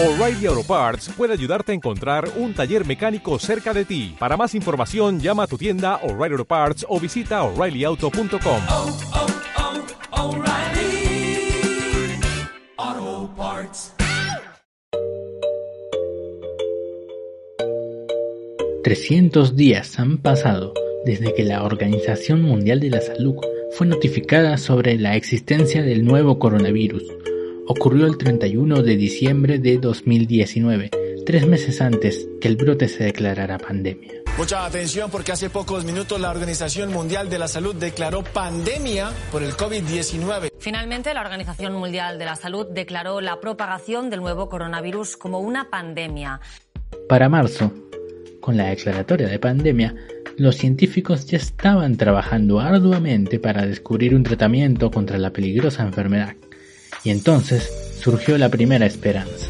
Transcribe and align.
O'Reilly 0.00 0.46
Auto 0.46 0.62
Parts 0.62 1.10
puede 1.16 1.32
ayudarte 1.32 1.72
a 1.72 1.74
encontrar 1.74 2.30
un 2.36 2.54
taller 2.54 2.86
mecánico 2.86 3.36
cerca 3.40 3.74
de 3.74 3.84
ti. 3.84 4.14
Para 4.16 4.36
más 4.36 4.54
información, 4.54 5.18
llama 5.18 5.42
a 5.42 5.46
tu 5.48 5.58
tienda 5.58 5.96
O'Reilly 6.04 6.34
Auto 6.34 6.44
Parts 6.44 6.86
o 6.88 7.00
visita 7.00 7.42
oreillyauto.com. 7.42 8.60
oh, 8.70 8.96
oh, 10.12 10.36
O'Reilly 10.36 11.50
Auto 12.76 13.34
Parts. 13.36 13.94
300 18.84 19.56
días 19.56 19.98
han 19.98 20.18
pasado 20.18 20.74
desde 21.06 21.34
que 21.34 21.42
la 21.42 21.64
Organización 21.64 22.42
Mundial 22.42 22.78
de 22.78 22.90
la 22.90 23.00
Salud 23.00 23.34
fue 23.72 23.88
notificada 23.88 24.58
sobre 24.58 24.96
la 24.96 25.16
existencia 25.16 25.82
del 25.82 26.04
nuevo 26.04 26.38
coronavirus. 26.38 27.02
Ocurrió 27.70 28.06
el 28.06 28.16
31 28.16 28.82
de 28.82 28.96
diciembre 28.96 29.58
de 29.58 29.76
2019, 29.76 30.90
tres 31.26 31.46
meses 31.46 31.82
antes 31.82 32.26
que 32.40 32.48
el 32.48 32.56
brote 32.56 32.88
se 32.88 33.04
declarara 33.04 33.58
pandemia. 33.58 34.22
Mucha 34.38 34.64
atención 34.64 35.10
porque 35.10 35.32
hace 35.32 35.50
pocos 35.50 35.84
minutos 35.84 36.18
la 36.18 36.30
Organización 36.30 36.90
Mundial 36.90 37.28
de 37.28 37.38
la 37.38 37.46
Salud 37.46 37.74
declaró 37.74 38.24
pandemia 38.24 39.10
por 39.30 39.42
el 39.42 39.52
COVID-19. 39.52 40.50
Finalmente, 40.58 41.12
la 41.12 41.20
Organización 41.20 41.74
Mundial 41.74 42.18
de 42.18 42.24
la 42.24 42.36
Salud 42.36 42.68
declaró 42.72 43.20
la 43.20 43.38
propagación 43.38 44.08
del 44.08 44.20
nuevo 44.20 44.48
coronavirus 44.48 45.18
como 45.18 45.40
una 45.40 45.68
pandemia. 45.68 46.40
Para 47.06 47.28
marzo, 47.28 47.70
con 48.40 48.56
la 48.56 48.68
declaratoria 48.68 49.28
de 49.28 49.38
pandemia, 49.38 49.94
los 50.38 50.56
científicos 50.56 51.26
ya 51.26 51.36
estaban 51.36 51.98
trabajando 51.98 52.60
arduamente 52.60 53.38
para 53.38 53.66
descubrir 53.66 54.14
un 54.14 54.22
tratamiento 54.22 54.90
contra 54.90 55.18
la 55.18 55.34
peligrosa 55.34 55.82
enfermedad. 55.82 56.34
Y 57.04 57.10
entonces 57.10 57.70
surgió 58.00 58.38
la 58.38 58.48
primera 58.48 58.86
esperanza. 58.86 59.46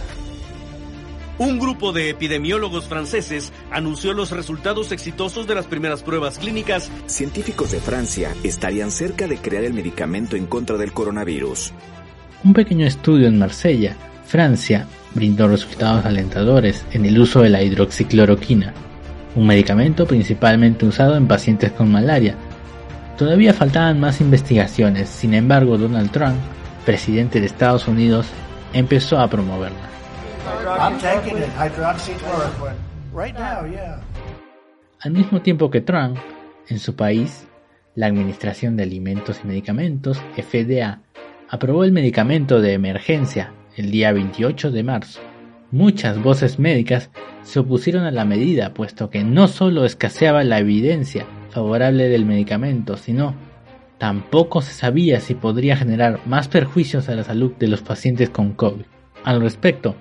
Un 1.38 1.60
grupo 1.60 1.92
de 1.92 2.10
epidemiólogos 2.10 2.88
franceses 2.88 3.52
anunció 3.70 4.12
los 4.12 4.32
resultados 4.32 4.90
exitosos 4.90 5.46
de 5.46 5.54
las 5.54 5.66
primeras 5.66 6.02
pruebas 6.02 6.36
clínicas. 6.36 6.90
Científicos 7.06 7.70
de 7.70 7.78
Francia 7.78 8.34
estarían 8.42 8.90
cerca 8.90 9.28
de 9.28 9.38
crear 9.38 9.62
el 9.62 9.72
medicamento 9.72 10.34
en 10.34 10.46
contra 10.46 10.76
del 10.76 10.92
coronavirus. 10.92 11.72
Un 12.42 12.54
pequeño 12.54 12.86
estudio 12.86 13.28
en 13.28 13.38
Marsella, 13.38 13.96
Francia, 14.26 14.88
brindó 15.14 15.46
resultados 15.46 16.04
alentadores 16.04 16.84
en 16.92 17.04
el 17.04 17.18
uso 17.18 17.42
de 17.42 17.50
la 17.50 17.62
hidroxicloroquina, 17.62 18.74
un 19.36 19.46
medicamento 19.46 20.06
principalmente 20.06 20.86
usado 20.86 21.16
en 21.16 21.28
pacientes 21.28 21.70
con 21.70 21.90
malaria. 21.90 22.34
Todavía 23.16 23.54
faltaban 23.54 24.00
más 24.00 24.20
investigaciones, 24.20 25.08
sin 25.08 25.34
embargo 25.34 25.78
Donald 25.78 26.10
Trump, 26.10 26.36
presidente 26.88 27.38
de 27.38 27.44
Estados 27.44 27.86
Unidos, 27.86 28.28
empezó 28.72 29.18
a 29.18 29.28
promoverla. 29.28 29.76
Al 35.00 35.12
mismo 35.12 35.42
tiempo 35.42 35.70
que 35.70 35.82
Trump, 35.82 36.16
en 36.66 36.78
su 36.78 36.96
país, 36.96 37.46
la 37.94 38.06
Administración 38.06 38.78
de 38.78 38.84
Alimentos 38.84 39.42
y 39.44 39.48
Medicamentos, 39.48 40.18
FDA, 40.34 41.02
aprobó 41.50 41.84
el 41.84 41.92
medicamento 41.92 42.62
de 42.62 42.72
emergencia 42.72 43.52
el 43.76 43.90
día 43.90 44.10
28 44.12 44.70
de 44.70 44.82
marzo. 44.82 45.20
Muchas 45.70 46.18
voces 46.22 46.58
médicas 46.58 47.10
se 47.42 47.58
opusieron 47.58 48.04
a 48.04 48.10
la 48.10 48.24
medida, 48.24 48.72
puesto 48.72 49.10
que 49.10 49.24
no 49.24 49.46
solo 49.48 49.84
escaseaba 49.84 50.42
la 50.42 50.60
evidencia 50.60 51.26
favorable 51.50 52.08
del 52.08 52.24
medicamento, 52.24 52.96
sino 52.96 53.34
tampoco 53.98 54.62
se 54.62 54.72
sabía 54.72 55.20
si 55.20 55.34
podría 55.34 55.76
generar 55.76 56.20
más 56.26 56.48
perjuicios 56.48 57.08
a 57.08 57.14
la 57.14 57.24
salud 57.24 57.52
de 57.58 57.68
los 57.68 57.82
pacientes 57.82 58.30
con 58.30 58.52
COVID. 58.52 58.84
Al 59.24 59.40
respecto, 59.40 59.96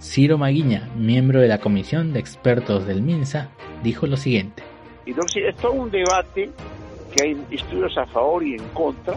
Ciro 0.00 0.38
Maguiña, 0.38 0.88
miembro 0.96 1.40
de 1.40 1.48
la 1.48 1.58
comisión 1.58 2.12
de 2.12 2.20
expertos 2.20 2.86
del 2.86 3.02
MINSA, 3.02 3.48
dijo 3.82 4.06
lo 4.06 4.16
siguiente. 4.16 4.62
Es 5.06 5.56
todo 5.56 5.72
un 5.72 5.90
debate 5.90 6.50
que 7.14 7.22
hay 7.22 7.44
estudios 7.50 7.96
a 7.98 8.06
favor 8.06 8.44
y 8.44 8.54
en 8.54 8.68
contra. 8.68 9.14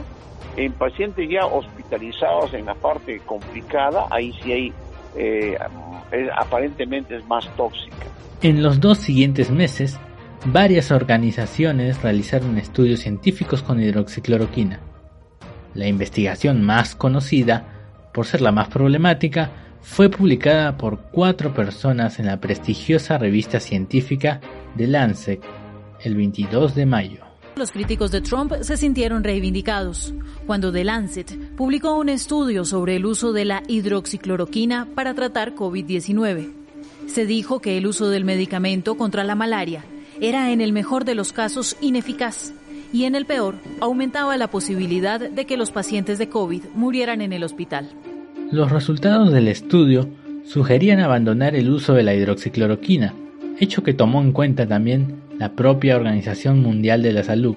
En 0.57 0.71
pacientes 0.73 1.29
ya 1.29 1.45
hospitalizados 1.45 2.53
en 2.53 2.65
la 2.65 2.75
parte 2.75 3.19
complicada, 3.25 4.07
ahí 4.09 4.33
sí 4.41 4.51
hay, 4.51 4.73
eh, 5.15 5.57
aparentemente 6.35 7.17
es 7.17 7.25
más 7.27 7.47
tóxica. 7.55 8.07
En 8.41 8.63
los 8.63 8.79
dos 8.79 8.99
siguientes 8.99 9.51
meses, 9.51 9.99
varias 10.45 10.91
organizaciones 10.91 12.01
realizaron 12.01 12.57
estudios 12.57 12.99
científicos 12.99 13.63
con 13.63 13.81
hidroxicloroquina. 13.81 14.79
La 15.73 15.87
investigación 15.87 16.63
más 16.63 16.95
conocida, 16.95 17.65
por 18.13 18.25
ser 18.25 18.41
la 18.41 18.51
más 18.51 18.69
problemática, 18.69 19.51
fue 19.81 20.09
publicada 20.09 20.77
por 20.77 20.99
cuatro 21.11 21.53
personas 21.53 22.19
en 22.19 22.27
la 22.27 22.39
prestigiosa 22.39 23.17
revista 23.17 23.59
científica 23.59 24.39
The 24.77 24.87
Lancet 24.87 25.41
el 26.01 26.15
22 26.15 26.75
de 26.75 26.85
mayo. 26.85 27.25
Los 27.55 27.71
críticos 27.71 28.11
de 28.11 28.21
Trump 28.21 28.53
se 28.61 28.77
sintieron 28.77 29.23
reivindicados 29.23 30.13
cuando 30.45 30.71
The 30.71 30.83
Lancet 30.83 31.55
publicó 31.55 31.95
un 31.95 32.09
estudio 32.09 32.65
sobre 32.65 32.97
el 32.97 33.05
uso 33.05 33.31
de 33.31 33.45
la 33.45 33.63
hidroxicloroquina 33.67 34.89
para 34.93 35.13
tratar 35.13 35.55
COVID-19. 35.55 36.51
Se 37.07 37.25
dijo 37.25 37.59
que 37.61 37.77
el 37.77 37.87
uso 37.87 38.09
del 38.09 38.25
medicamento 38.25 38.95
contra 38.95 39.23
la 39.23 39.35
malaria 39.35 39.85
era 40.29 40.51
en 40.51 40.59
el 40.59 40.73
mejor 40.73 41.05
de 41.05 41.13
los 41.13 41.33
casos 41.33 41.77
ineficaz 41.81 42.53
y 42.91 43.03
en 43.03 43.13
el 43.13 43.25
peor 43.25 43.55
aumentaba 43.79 44.37
la 44.37 44.49
posibilidad 44.49 45.19
de 45.19 45.45
que 45.45 45.57
los 45.57 45.69
pacientes 45.71 46.17
de 46.17 46.29
COVID 46.29 46.63
murieran 46.73 47.21
en 47.21 47.31
el 47.31 47.43
hospital. 47.43 47.91
Los 48.51 48.71
resultados 48.71 49.31
del 49.31 49.47
estudio 49.47 50.09
sugerían 50.45 50.99
abandonar 50.99 51.55
el 51.55 51.69
uso 51.69 51.93
de 51.93 52.03
la 52.03 52.15
hidroxicloroquina, 52.15 53.13
hecho 53.59 53.83
que 53.83 53.93
tomó 53.93 54.21
en 54.21 54.31
cuenta 54.31 54.67
también 54.67 55.21
la 55.37 55.53
propia 55.53 55.95
Organización 55.95 56.61
Mundial 56.61 57.03
de 57.03 57.13
la 57.13 57.23
Salud. 57.23 57.55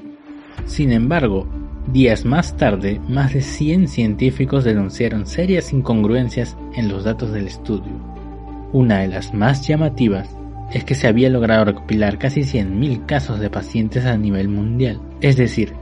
Sin 0.66 0.92
embargo, 0.92 1.48
días 1.92 2.24
más 2.24 2.56
tarde, 2.56 3.00
más 3.08 3.32
de 3.32 3.40
100 3.40 3.88
científicos 3.88 4.64
denunciaron 4.64 5.26
serias 5.26 5.72
incongruencias 5.72 6.56
en 6.74 6.88
los 6.88 7.04
datos 7.04 7.32
del 7.32 7.46
estudio. 7.46 7.92
Una 8.72 8.98
de 8.98 9.08
las 9.08 9.32
más 9.32 9.66
llamativas 9.66 10.37
es 10.72 10.84
que 10.84 10.94
se 10.94 11.08
había 11.08 11.30
logrado 11.30 11.64
recopilar 11.66 12.18
casi 12.18 12.40
100.000 12.40 13.06
casos 13.06 13.40
de 13.40 13.50
pacientes 13.50 14.04
a 14.04 14.16
nivel 14.16 14.48
mundial, 14.48 15.00
es 15.20 15.36
decir, 15.36 15.74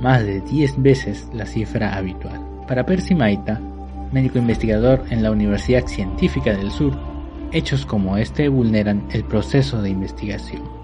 más 0.00 0.24
de 0.24 0.40
10 0.40 0.82
veces 0.82 1.28
la 1.34 1.46
cifra 1.46 1.94
habitual. 1.94 2.40
Para 2.66 2.86
Percy 2.86 3.14
Maita, 3.14 3.60
médico 4.12 4.38
investigador 4.38 5.04
en 5.10 5.22
la 5.22 5.30
Universidad 5.30 5.86
Científica 5.86 6.56
del 6.56 6.70
Sur, 6.70 6.98
hechos 7.52 7.84
como 7.84 8.16
este 8.16 8.48
vulneran 8.48 9.06
el 9.12 9.24
proceso 9.24 9.82
de 9.82 9.90
investigación. 9.90 10.79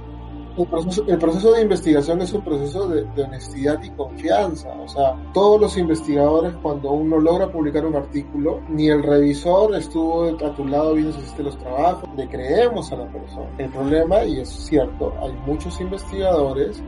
El 0.56 1.18
proceso, 1.18 1.52
de 1.52 1.62
investigación 1.62 2.22
es 2.22 2.32
un 2.32 2.42
proceso 2.42 2.88
de, 2.88 3.04
de, 3.14 3.24
honestidad 3.24 3.82
y 3.82 3.90
confianza. 3.90 4.70
O 4.70 4.88
sea, 4.88 5.14
todos 5.34 5.60
los 5.60 5.76
investigadores, 5.76 6.54
cuando 6.62 6.92
uno 6.92 7.18
logra 7.20 7.52
publicar 7.52 7.84
un 7.84 7.94
artículo, 7.94 8.62
ni 8.70 8.88
el 8.88 9.02
revisor 9.02 9.74
estuvo 9.74 10.24
a 10.24 10.54
tu 10.54 10.66
lado 10.66 10.94
viendo 10.94 11.12
si 11.12 11.18
hiciste 11.20 11.42
los 11.42 11.58
trabajos, 11.58 12.08
le 12.16 12.26
creemos 12.28 12.90
a 12.90 12.96
la 12.96 13.06
persona. 13.08 13.46
El 13.58 13.68
problema, 13.68 14.24
y 14.24 14.40
es 14.40 14.48
cierto, 14.48 15.12
hay 15.22 15.32
muchos 15.46 15.78
investigadores 15.80 16.82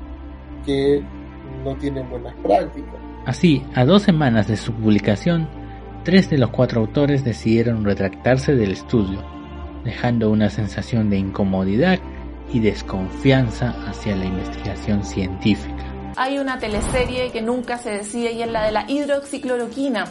que 0.64 1.04
no 1.62 1.76
tienen 1.76 2.08
buenas 2.08 2.34
prácticas. 2.42 2.94
Así, 3.26 3.62
a 3.74 3.84
dos 3.84 4.02
semanas 4.02 4.48
de 4.48 4.56
su 4.56 4.72
publicación, 4.72 5.46
tres 6.04 6.30
de 6.30 6.38
los 6.38 6.50
cuatro 6.50 6.80
autores 6.80 7.22
decidieron 7.22 7.84
retractarse 7.84 8.54
del 8.54 8.72
estudio, 8.72 9.22
dejando 9.84 10.30
una 10.30 10.48
sensación 10.48 11.10
de 11.10 11.18
incomodidad 11.18 11.98
y 12.52 12.60
desconfianza 12.60 13.74
hacia 13.86 14.16
la 14.16 14.24
investigación 14.24 15.04
científica. 15.04 15.84
Hay 16.16 16.38
una 16.38 16.58
teleserie 16.58 17.30
que 17.30 17.42
nunca 17.42 17.78
se 17.78 17.90
decía 17.90 18.30
y 18.32 18.42
es 18.42 18.50
la 18.50 18.64
de 18.64 18.72
la 18.72 18.90
hidroxicloroquina. 18.90 20.06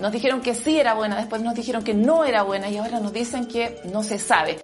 Nos 0.00 0.10
dijeron 0.10 0.40
que 0.40 0.54
sí 0.54 0.78
era 0.78 0.94
buena, 0.94 1.16
después 1.16 1.42
nos 1.42 1.54
dijeron 1.54 1.84
que 1.84 1.94
no 1.94 2.24
era 2.24 2.42
buena 2.42 2.68
y 2.68 2.78
ahora 2.78 2.98
nos 2.98 3.12
dicen 3.12 3.46
que 3.46 3.80
no 3.92 4.02
se 4.02 4.18
sabe. 4.18 4.58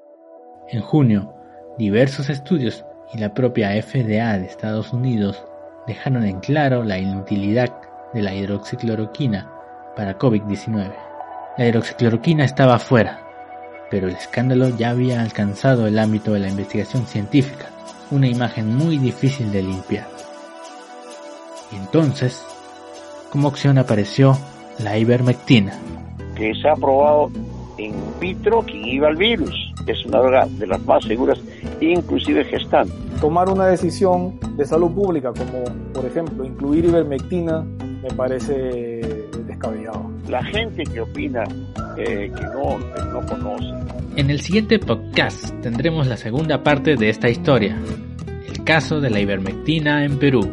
En 0.70 0.80
junio, 0.80 1.34
diversos 1.78 2.30
estudios 2.30 2.84
y 3.14 3.18
la 3.18 3.32
propia 3.32 3.70
FDA 3.80 4.38
de 4.38 4.46
Estados 4.46 4.92
Unidos 4.92 5.44
dejaron 5.86 6.24
en 6.24 6.40
claro 6.40 6.82
la 6.82 6.98
inutilidad 6.98 7.80
de 8.12 8.22
la 8.22 8.34
hidroxicloroquina 8.34 9.50
para 9.94 10.18
COVID-19. 10.18 10.92
La 11.56 11.66
hidroxicloroquina 11.66 12.44
estaba 12.44 12.78
fuera, 12.78 13.27
pero 13.90 14.08
el 14.08 14.14
escándalo 14.14 14.68
ya 14.76 14.90
había 14.90 15.22
alcanzado 15.22 15.86
el 15.86 15.98
ámbito 15.98 16.32
de 16.32 16.40
la 16.40 16.48
investigación 16.48 17.06
científica, 17.06 17.70
una 18.10 18.28
imagen 18.28 18.74
muy 18.74 18.98
difícil 18.98 19.50
de 19.52 19.62
limpiar. 19.62 20.08
Y 21.72 21.76
entonces, 21.76 22.44
como 23.30 23.48
opción 23.48 23.78
apareció 23.78 24.36
la 24.78 24.98
ivermectina. 24.98 25.78
Que 26.34 26.54
se 26.54 26.68
ha 26.68 26.74
probado 26.74 27.30
in 27.78 27.94
vitro 28.20 28.64
que 28.64 28.72
inhibe 28.72 29.08
el 29.08 29.16
virus. 29.16 29.72
Es 29.86 30.04
una 30.04 30.18
droga 30.18 30.46
de 30.46 30.66
las 30.66 30.84
más 30.84 31.04
seguras, 31.04 31.40
inclusive 31.80 32.44
gestante. 32.44 32.92
Tomar 33.20 33.48
una 33.48 33.66
decisión 33.66 34.38
de 34.56 34.64
salud 34.64 34.92
pública, 34.92 35.32
como 35.32 35.64
por 35.92 36.04
ejemplo 36.04 36.44
incluir 36.44 36.84
ivermectina, 36.84 37.64
me 38.02 38.10
parece 38.14 39.26
descabellado. 39.46 40.10
La 40.28 40.44
gente 40.44 40.84
que 40.84 41.00
opina 41.00 41.44
En 44.16 44.30
el 44.30 44.40
siguiente 44.40 44.78
podcast 44.78 45.52
tendremos 45.62 46.06
la 46.06 46.16
segunda 46.16 46.62
parte 46.62 46.96
de 46.96 47.08
esta 47.08 47.28
historia, 47.28 47.76
el 48.46 48.64
caso 48.64 49.00
de 49.00 49.10
la 49.10 49.20
ivermectina 49.20 50.04
en 50.04 50.18
Perú. 50.18 50.48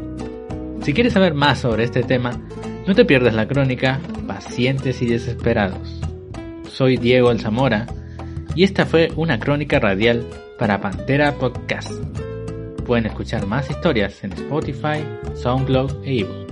Si 0.81 0.93
quieres 0.93 1.13
saber 1.13 1.33
más 1.33 1.59
sobre 1.59 1.83
este 1.83 2.03
tema, 2.03 2.41
no 2.87 2.95
te 2.95 3.05
pierdas 3.05 3.33
la 3.33 3.47
crónica 3.47 3.99
Pacientes 4.27 5.01
y 5.01 5.07
Desesperados. 5.07 6.01
Soy 6.69 6.97
Diego 6.97 7.29
Alzamora 7.29 7.87
y 8.55 8.63
esta 8.63 8.85
fue 8.85 9.09
una 9.15 9.39
crónica 9.39 9.79
radial 9.79 10.25
para 10.57 10.81
Pantera 10.81 11.33
Podcast. 11.33 11.91
Pueden 12.85 13.05
escuchar 13.05 13.45
más 13.45 13.69
historias 13.69 14.23
en 14.23 14.33
Spotify, 14.33 15.03
SoundCloud 15.35 16.03
e 16.05 16.13
iVoox. 16.15 16.44